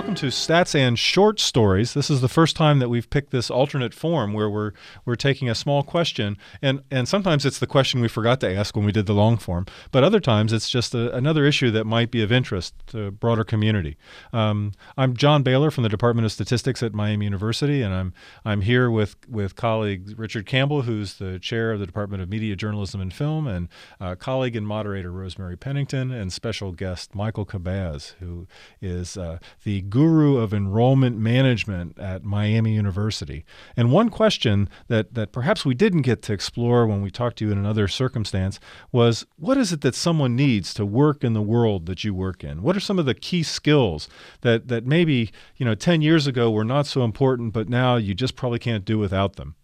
welcome 0.00 0.14
to 0.14 0.28
Stats 0.28 0.74
and 0.74 0.98
Short 0.98 1.38
Stories. 1.38 1.92
This 1.92 2.08
is 2.08 2.22
the 2.22 2.28
first 2.28 2.56
time 2.56 2.78
that 2.78 2.88
we've 2.88 3.10
picked 3.10 3.32
this 3.32 3.50
alternate 3.50 3.92
form 3.92 4.32
where 4.32 4.48
we're 4.48 4.72
we're 5.04 5.14
taking 5.14 5.50
a 5.50 5.54
small 5.54 5.82
question, 5.82 6.38
and 6.62 6.80
and 6.90 7.06
sometimes 7.06 7.44
it's 7.44 7.58
the 7.58 7.66
question 7.66 8.00
we 8.00 8.08
forgot 8.08 8.40
to 8.40 8.50
ask 8.50 8.74
when 8.74 8.86
we 8.86 8.92
did 8.92 9.04
the 9.04 9.12
long 9.12 9.36
form, 9.36 9.66
but 9.90 10.02
other 10.02 10.18
times 10.18 10.54
it's 10.54 10.70
just 10.70 10.94
a, 10.94 11.14
another 11.14 11.44
issue 11.44 11.70
that 11.72 11.84
might 11.84 12.10
be 12.10 12.22
of 12.22 12.32
interest 12.32 12.72
to 12.86 13.10
broader 13.10 13.44
community. 13.44 13.98
Um, 14.32 14.72
I'm 14.96 15.14
John 15.14 15.42
Bailer 15.42 15.70
from 15.70 15.82
the 15.82 15.90
Department 15.90 16.24
of 16.24 16.32
Statistics 16.32 16.82
at 16.82 16.94
Miami 16.94 17.26
University, 17.26 17.82
and 17.82 17.92
I'm 17.92 18.14
I'm 18.42 18.62
here 18.62 18.90
with 18.90 19.16
with 19.28 19.54
colleague 19.54 20.18
Richard 20.18 20.46
Campbell, 20.46 20.80
who's 20.80 21.18
the 21.18 21.38
chair 21.38 21.72
of 21.72 21.78
the 21.78 21.84
Department 21.84 22.22
of 22.22 22.30
Media, 22.30 22.56
Journalism, 22.56 23.02
and 23.02 23.12
Film, 23.12 23.46
and 23.46 23.68
uh, 24.00 24.14
colleague 24.14 24.56
and 24.56 24.66
moderator 24.66 25.12
Rosemary 25.12 25.58
Pennington, 25.58 26.10
and 26.10 26.32
special 26.32 26.72
guest 26.72 27.14
Michael 27.14 27.44
Kabbaz, 27.44 28.14
who 28.18 28.46
is 28.80 29.18
uh, 29.18 29.38
the 29.64 29.89
guru 29.90 30.36
of 30.36 30.54
enrollment 30.54 31.18
management 31.18 31.98
at 31.98 32.24
Miami 32.24 32.74
University. 32.74 33.44
And 33.76 33.92
one 33.92 34.08
question 34.08 34.68
that, 34.88 35.14
that 35.14 35.32
perhaps 35.32 35.64
we 35.64 35.74
didn't 35.74 36.02
get 36.02 36.22
to 36.22 36.32
explore 36.32 36.86
when 36.86 37.02
we 37.02 37.10
talked 37.10 37.38
to 37.38 37.46
you 37.46 37.52
in 37.52 37.58
another 37.58 37.88
circumstance 37.88 38.60
was 38.92 39.26
what 39.36 39.58
is 39.58 39.72
it 39.72 39.80
that 39.82 39.94
someone 39.94 40.36
needs 40.36 40.72
to 40.74 40.86
work 40.86 41.24
in 41.24 41.32
the 41.32 41.42
world 41.42 41.86
that 41.86 42.04
you 42.04 42.14
work 42.14 42.42
in? 42.44 42.62
What 42.62 42.76
are 42.76 42.80
some 42.80 42.98
of 42.98 43.06
the 43.06 43.14
key 43.14 43.42
skills 43.42 44.08
that, 44.42 44.68
that 44.68 44.86
maybe, 44.86 45.30
you 45.56 45.66
know, 45.66 45.74
10 45.74 46.02
years 46.02 46.26
ago 46.26 46.50
were 46.50 46.64
not 46.64 46.86
so 46.86 47.04
important, 47.04 47.52
but 47.52 47.68
now 47.68 47.96
you 47.96 48.14
just 48.14 48.36
probably 48.36 48.58
can't 48.58 48.84
do 48.84 48.98
without 48.98 49.36
them? 49.36 49.56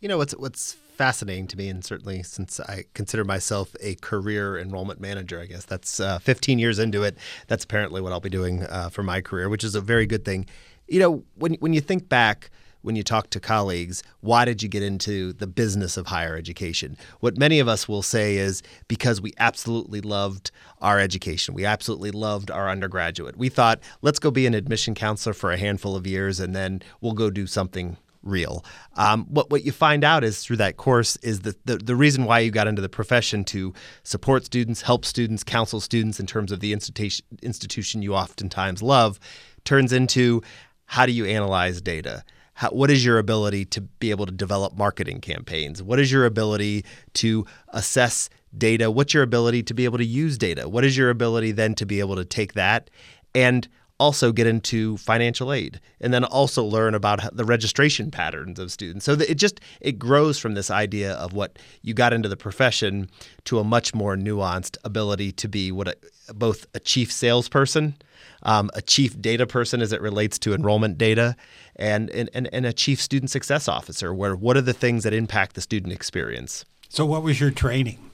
You 0.00 0.08
know, 0.08 0.16
what's, 0.16 0.32
what's 0.32 0.72
fascinating 0.72 1.46
to 1.48 1.58
me, 1.58 1.68
and 1.68 1.84
certainly 1.84 2.22
since 2.22 2.58
I 2.58 2.84
consider 2.94 3.22
myself 3.22 3.76
a 3.80 3.96
career 3.96 4.58
enrollment 4.58 4.98
manager, 4.98 5.38
I 5.38 5.44
guess 5.44 5.66
that's 5.66 6.00
uh, 6.00 6.18
15 6.20 6.58
years 6.58 6.78
into 6.78 7.02
it. 7.02 7.18
That's 7.48 7.64
apparently 7.64 8.00
what 8.00 8.10
I'll 8.10 8.20
be 8.20 8.30
doing 8.30 8.62
uh, 8.62 8.88
for 8.88 9.02
my 9.02 9.20
career, 9.20 9.50
which 9.50 9.62
is 9.62 9.74
a 9.74 9.80
very 9.82 10.06
good 10.06 10.24
thing. 10.24 10.46
You 10.88 11.00
know, 11.00 11.24
when 11.34 11.54
when 11.54 11.74
you 11.74 11.82
think 11.82 12.08
back 12.08 12.50
when 12.80 12.96
you 12.96 13.02
talk 13.02 13.28
to 13.28 13.40
colleagues, 13.40 14.02
why 14.20 14.46
did 14.46 14.62
you 14.62 14.68
get 14.70 14.82
into 14.82 15.34
the 15.34 15.46
business 15.46 15.98
of 15.98 16.06
higher 16.06 16.34
education? 16.34 16.96
What 17.20 17.36
many 17.36 17.58
of 17.60 17.68
us 17.68 17.86
will 17.86 18.02
say 18.02 18.36
is 18.36 18.62
because 18.88 19.20
we 19.20 19.34
absolutely 19.38 20.00
loved 20.00 20.50
our 20.80 20.98
education. 20.98 21.54
We 21.54 21.66
absolutely 21.66 22.10
loved 22.10 22.50
our 22.50 22.70
undergraduate. 22.70 23.36
We 23.36 23.50
thought, 23.50 23.80
let's 24.00 24.18
go 24.18 24.30
be 24.30 24.46
an 24.46 24.54
admission 24.54 24.94
counselor 24.94 25.34
for 25.34 25.52
a 25.52 25.58
handful 25.58 25.94
of 25.94 26.06
years 26.06 26.40
and 26.40 26.56
then 26.56 26.80
we'll 27.02 27.12
go 27.12 27.28
do 27.28 27.46
something 27.46 27.98
real. 28.22 28.64
Um, 28.96 29.26
what 29.28 29.50
what 29.50 29.64
you 29.64 29.72
find 29.72 30.04
out 30.04 30.24
is 30.24 30.42
through 30.44 30.56
that 30.56 30.76
course 30.76 31.16
is 31.16 31.40
that 31.40 31.64
the, 31.66 31.76
the 31.76 31.96
reason 31.96 32.24
why 32.24 32.40
you 32.40 32.50
got 32.50 32.66
into 32.66 32.82
the 32.82 32.88
profession 32.88 33.44
to 33.44 33.72
support 34.02 34.44
students, 34.44 34.82
help 34.82 35.04
students, 35.04 35.42
counsel 35.42 35.80
students 35.80 36.20
in 36.20 36.26
terms 36.26 36.52
of 36.52 36.60
the 36.60 36.72
institution 36.72 37.24
institution 37.42 38.02
you 38.02 38.14
oftentimes 38.14 38.82
love, 38.82 39.18
turns 39.64 39.92
into 39.92 40.42
how 40.86 41.06
do 41.06 41.12
you 41.12 41.24
analyze 41.24 41.80
data? 41.80 42.24
How, 42.54 42.70
what 42.70 42.90
is 42.90 43.04
your 43.04 43.18
ability 43.18 43.64
to 43.66 43.80
be 43.80 44.10
able 44.10 44.26
to 44.26 44.32
develop 44.32 44.76
marketing 44.76 45.20
campaigns? 45.20 45.82
What 45.82 45.98
is 45.98 46.12
your 46.12 46.26
ability 46.26 46.84
to 47.14 47.46
assess 47.68 48.28
data? 48.56 48.90
What's 48.90 49.14
your 49.14 49.22
ability 49.22 49.62
to 49.62 49.74
be 49.74 49.84
able 49.84 49.98
to 49.98 50.04
use 50.04 50.36
data? 50.36 50.68
What 50.68 50.84
is 50.84 50.96
your 50.96 51.08
ability 51.08 51.52
then 51.52 51.74
to 51.76 51.86
be 51.86 52.00
able 52.00 52.16
to 52.16 52.24
take 52.24 52.54
that 52.54 52.90
and 53.34 53.68
also 54.00 54.32
get 54.32 54.46
into 54.46 54.96
financial 54.96 55.52
aid 55.52 55.78
and 56.00 56.12
then 56.12 56.24
also 56.24 56.64
learn 56.64 56.94
about 56.94 57.20
the 57.36 57.44
registration 57.44 58.10
patterns 58.10 58.58
of 58.58 58.72
students. 58.72 59.04
So 59.04 59.12
it 59.12 59.34
just 59.34 59.60
it 59.80 59.98
grows 59.98 60.38
from 60.38 60.54
this 60.54 60.70
idea 60.70 61.12
of 61.12 61.34
what 61.34 61.58
you 61.82 61.94
got 61.94 62.12
into 62.12 62.28
the 62.28 62.36
profession 62.36 63.10
to 63.44 63.58
a 63.58 63.64
much 63.64 63.94
more 63.94 64.16
nuanced 64.16 64.78
ability 64.84 65.32
to 65.32 65.48
be 65.48 65.70
what 65.70 65.88
a, 65.88 66.34
both 66.34 66.66
a 66.74 66.80
chief 66.80 67.12
salesperson 67.12 67.94
um, 68.42 68.70
a 68.74 68.80
chief 68.80 69.20
data 69.20 69.46
person 69.46 69.82
as 69.82 69.92
it 69.92 70.00
relates 70.00 70.38
to 70.38 70.54
enrollment 70.54 70.96
data 70.96 71.36
and, 71.76 72.10
and, 72.10 72.30
and 72.34 72.66
a 72.66 72.72
chief 72.72 73.00
student 73.00 73.30
success 73.30 73.68
officer 73.68 74.14
where 74.14 74.34
what 74.34 74.56
are 74.56 74.62
the 74.62 74.72
things 74.72 75.04
that 75.04 75.12
impact 75.12 75.54
the 75.54 75.60
student 75.60 75.92
experience? 75.92 76.64
So 76.88 77.04
what 77.04 77.22
was 77.22 77.38
your 77.38 77.50
training 77.50 78.09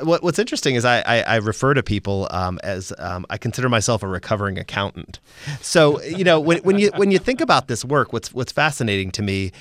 what, 0.00 0.22
what's 0.22 0.38
interesting 0.38 0.74
is 0.74 0.84
I, 0.84 1.00
I, 1.00 1.20
I 1.22 1.36
refer 1.36 1.74
to 1.74 1.82
people 1.82 2.28
um, 2.30 2.58
as 2.62 2.92
um, 2.98 3.26
I 3.30 3.38
consider 3.38 3.68
myself 3.68 4.02
a 4.02 4.08
recovering 4.08 4.58
accountant. 4.58 5.20
So 5.60 6.02
you 6.02 6.24
know 6.24 6.40
when, 6.40 6.58
when 6.58 6.78
you 6.78 6.90
when 6.96 7.10
you 7.10 7.18
think 7.18 7.40
about 7.40 7.68
this 7.68 7.84
work, 7.84 8.12
what's 8.12 8.32
what's 8.32 8.52
fascinating 8.52 9.10
to 9.12 9.22
me 9.22 9.52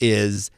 is 0.00 0.50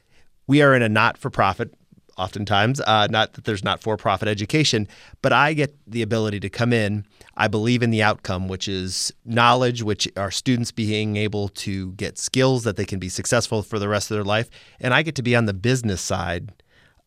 we 0.47 0.63
are 0.63 0.75
in 0.75 0.83
a 0.83 0.89
not 0.89 1.19
for 1.19 1.31
profit. 1.31 1.75
Oftentimes, 2.17 2.81
uh, 2.81 3.07
not 3.09 3.35
that 3.35 3.45
there's 3.45 3.63
not 3.63 3.81
for 3.81 3.97
profit 3.97 4.27
education, 4.27 4.89
but 5.23 5.33
I 5.33 5.53
get 5.53 5.77
the 5.87 6.03
ability 6.03 6.41
to 6.41 6.51
come 6.51 6.73
in. 6.73 7.05
I 7.37 7.47
believe 7.47 7.81
in 7.81 7.91
the 7.91 8.03
outcome, 8.03 8.49
which 8.49 8.67
is 8.67 9.13
knowledge, 9.25 9.85
which 9.85 10.09
are 10.17 10.33
students 10.33 10.73
being 10.73 11.17
able 11.17 11.49
to 11.51 11.93
get 11.93 12.19
skills 12.19 12.65
that 12.65 12.77
they 12.77 12.85
can 12.85 12.99
be 12.99 13.09
successful 13.09 13.63
for 13.63 13.79
the 13.79 13.89
rest 13.89 14.11
of 14.11 14.17
their 14.17 14.25
life. 14.25 14.51
And 14.81 14.93
I 14.93 15.03
get 15.03 15.15
to 15.15 15.23
be 15.23 15.37
on 15.37 15.45
the 15.45 15.55
business 15.55 16.01
side 16.01 16.51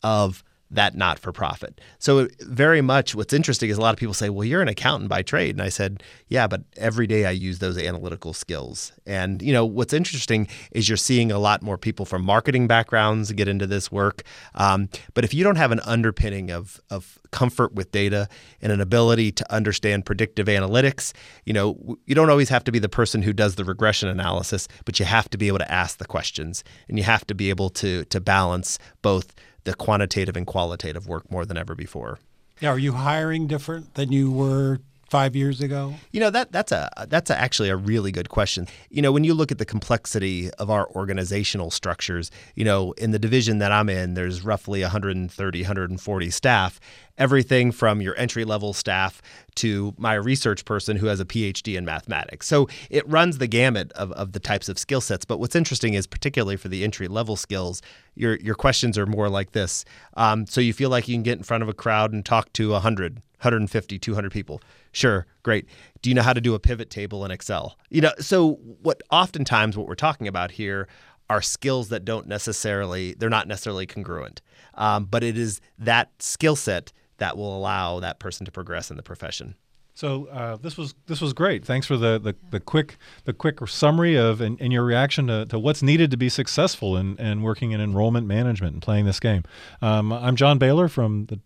of 0.01 0.45
that 0.71 0.95
not 0.95 1.19
for 1.19 1.31
profit. 1.31 1.81
So, 1.99 2.27
very 2.39 2.81
much 2.81 3.13
what's 3.13 3.33
interesting 3.33 3.69
is 3.69 3.77
a 3.77 3.81
lot 3.81 3.93
of 3.93 3.99
people 3.99 4.13
say, 4.13 4.29
Well, 4.29 4.45
you're 4.45 4.61
an 4.61 4.67
accountant 4.67 5.09
by 5.09 5.21
trade. 5.21 5.55
And 5.55 5.61
I 5.61 5.69
said, 5.69 6.01
Yeah, 6.27 6.47
but 6.47 6.63
every 6.77 7.07
day 7.07 7.25
I 7.25 7.31
use 7.31 7.59
those 7.59 7.77
analytical 7.77 8.33
skills. 8.33 8.93
And, 9.05 9.41
you 9.41 9.51
know, 9.51 9.65
what's 9.65 9.93
interesting 9.93 10.47
is 10.71 10.87
you're 10.87 10.97
seeing 10.97 11.31
a 11.31 11.39
lot 11.39 11.61
more 11.61 11.77
people 11.77 12.05
from 12.05 12.23
marketing 12.23 12.67
backgrounds 12.67 13.31
get 13.33 13.47
into 13.47 13.67
this 13.67 13.91
work. 13.91 14.23
Um, 14.55 14.89
but 15.13 15.23
if 15.23 15.33
you 15.33 15.43
don't 15.43 15.57
have 15.57 15.71
an 15.71 15.81
underpinning 15.81 16.51
of, 16.51 16.79
of 16.89 17.19
comfort 17.31 17.73
with 17.73 17.91
data 17.91 18.27
and 18.61 18.71
an 18.71 18.79
ability 18.81 19.31
to 19.33 19.53
understand 19.53 20.05
predictive 20.05 20.47
analytics, 20.47 21.13
you 21.45 21.53
know, 21.53 21.97
you 22.05 22.15
don't 22.15 22.29
always 22.29 22.49
have 22.49 22.63
to 22.63 22.71
be 22.71 22.79
the 22.79 22.89
person 22.89 23.21
who 23.21 23.33
does 23.33 23.55
the 23.55 23.65
regression 23.65 24.07
analysis, 24.07 24.67
but 24.85 24.99
you 24.99 25.05
have 25.05 25.29
to 25.29 25.37
be 25.37 25.47
able 25.47 25.59
to 25.59 25.71
ask 25.71 25.97
the 25.97 26.05
questions 26.05 26.63
and 26.87 26.97
you 26.97 27.03
have 27.03 27.25
to 27.27 27.35
be 27.35 27.49
able 27.49 27.69
to, 27.69 28.05
to 28.05 28.21
balance 28.21 28.79
both 29.01 29.33
the 29.63 29.73
quantitative 29.73 30.35
and 30.35 30.45
qualitative 30.45 31.07
work 31.07 31.29
more 31.31 31.45
than 31.45 31.57
ever 31.57 31.75
before. 31.75 32.19
Yeah, 32.59 32.69
are 32.69 32.79
you 32.79 32.93
hiring 32.93 33.47
different 33.47 33.95
than 33.95 34.11
you 34.11 34.31
were 34.31 34.79
five 35.11 35.35
years 35.35 35.61
ago? 35.61 35.93
You 36.11 36.21
know 36.21 36.29
that 36.29 36.51
that's 36.51 36.71
a 36.71 36.89
that's 37.09 37.29
a, 37.29 37.37
actually 37.37 37.69
a 37.69 37.75
really 37.75 38.11
good 38.11 38.29
question. 38.29 38.67
You 38.89 39.01
know, 39.01 39.11
when 39.11 39.23
you 39.23 39.33
look 39.33 39.51
at 39.51 39.57
the 39.57 39.65
complexity 39.65 40.49
of 40.51 40.69
our 40.69 40.89
organizational 40.91 41.69
structures, 41.69 42.31
you 42.55 42.63
know, 42.63 42.93
in 42.93 43.11
the 43.11 43.19
division 43.19 43.57
that 43.59 43.71
I'm 43.71 43.89
in, 43.89 44.13
there's 44.13 44.41
roughly 44.41 44.81
130, 44.81 45.61
140 45.61 46.29
staff. 46.29 46.79
Everything 47.17 47.71
from 47.71 48.01
your 48.01 48.17
entry 48.17 48.45
level 48.45 48.73
staff 48.73 49.21
to 49.55 49.93
my 49.97 50.15
research 50.15 50.65
person 50.65 50.97
who 50.97 51.05
has 51.07 51.19
a 51.19 51.25
PhD 51.25 51.77
in 51.77 51.85
mathematics. 51.85 52.47
So 52.47 52.67
it 52.89 53.07
runs 53.07 53.37
the 53.37 53.47
gamut 53.47 53.91
of, 53.91 54.11
of 54.13 54.31
the 54.31 54.39
types 54.39 54.69
of 54.69 54.79
skill 54.79 55.01
sets. 55.01 55.25
But 55.25 55.39
what's 55.39 55.55
interesting 55.55 55.93
is, 55.93 56.07
particularly 56.07 56.57
for 56.57 56.69
the 56.69 56.83
entry 56.83 57.07
level 57.07 57.35
skills, 57.35 57.81
your 58.15 58.35
your 58.37 58.55
questions 58.55 58.97
are 58.97 59.05
more 59.05 59.29
like 59.29 59.51
this. 59.51 59.85
Um, 60.15 60.45
so 60.45 60.61
you 60.61 60.73
feel 60.73 60.89
like 60.89 61.07
you 61.07 61.15
can 61.15 61.23
get 61.23 61.37
in 61.37 61.43
front 61.43 61.63
of 61.63 61.69
a 61.69 61.73
crowd 61.73 62.13
and 62.13 62.25
talk 62.25 62.51
to 62.53 62.71
100, 62.71 63.15
150, 63.15 63.99
200 63.99 64.31
people. 64.31 64.61
Sure, 64.91 65.25
great. 65.43 65.65
Do 66.01 66.09
you 66.09 66.15
know 66.15 66.21
how 66.21 66.33
to 66.33 66.41
do 66.41 66.53
a 66.53 66.59
pivot 66.59 66.89
table 66.89 67.23
in 67.25 67.31
Excel? 67.31 67.77
You 67.89 68.01
know, 68.01 68.11
so 68.19 68.53
what 68.81 69.01
oftentimes 69.11 69.77
what 69.77 69.87
we're 69.87 69.95
talking 69.95 70.27
about 70.27 70.51
here 70.51 70.87
are 71.29 71.41
skills 71.41 71.89
that 71.89 72.03
don't 72.03 72.27
necessarily 72.27 73.13
they're 73.13 73.29
not 73.29 73.47
necessarily 73.47 73.85
congruent, 73.85 74.41
um, 74.75 75.05
but 75.05 75.23
it 75.23 75.37
is 75.37 75.61
that 75.79 76.09
skill 76.19 76.55
set 76.55 76.91
that 77.17 77.37
will 77.37 77.55
allow 77.55 77.99
that 77.99 78.19
person 78.19 78.45
to 78.45 78.51
progress 78.51 78.91
in 78.91 78.97
the 78.97 79.03
profession. 79.03 79.55
So 79.93 80.27
uh, 80.27 80.55
this 80.57 80.77
was 80.77 80.95
this 81.07 81.21
was 81.21 81.33
great. 81.33 81.65
Thanks 81.65 81.85
for 81.85 81.97
the 81.97 82.17
the, 82.19 82.35
the 82.49 82.59
quick 82.59 82.97
the 83.25 83.33
quick 83.33 83.65
summary 83.67 84.15
of 84.15 84.41
and, 84.41 84.59
and 84.61 84.71
your 84.71 84.83
reaction 84.83 85.27
to, 85.27 85.45
to 85.47 85.59
what's 85.59 85.83
needed 85.83 86.11
to 86.11 86.17
be 86.17 86.29
successful 86.29 86.95
in, 86.97 87.17
in 87.17 87.41
working 87.41 87.71
in 87.71 87.81
enrollment 87.81 88.25
management 88.25 88.73
and 88.73 88.81
playing 88.81 89.05
this 89.05 89.19
game. 89.19 89.43
Um, 89.81 90.11
I'm 90.11 90.35
John 90.35 90.57
Bailer 90.57 90.87
from 90.87 91.25
the 91.25 91.39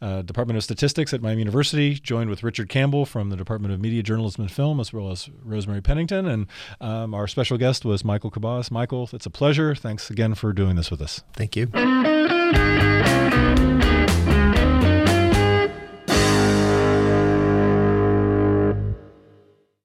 uh, 0.00 0.22
Department 0.22 0.56
of 0.56 0.62
Statistics 0.62 1.12
at 1.12 1.20
Miami 1.20 1.40
University, 1.40 1.94
joined 1.94 2.30
with 2.30 2.42
Richard 2.42 2.68
Campbell 2.68 3.04
from 3.04 3.30
the 3.30 3.36
Department 3.36 3.74
of 3.74 3.80
Media, 3.80 4.02
Journalism, 4.02 4.42
and 4.42 4.52
Film, 4.52 4.78
as 4.78 4.92
well 4.92 5.10
as 5.10 5.28
Rosemary 5.42 5.82
Pennington. 5.82 6.26
And 6.26 6.46
um, 6.80 7.14
our 7.14 7.26
special 7.26 7.58
guest 7.58 7.84
was 7.84 8.04
Michael 8.04 8.30
Kabbaz. 8.30 8.70
Michael, 8.70 9.10
it's 9.12 9.26
a 9.26 9.30
pleasure. 9.30 9.74
Thanks 9.74 10.08
again 10.08 10.34
for 10.34 10.52
doing 10.52 10.76
this 10.76 10.90
with 10.90 11.02
us. 11.02 11.22
Thank 11.34 11.56
you. 11.56 11.66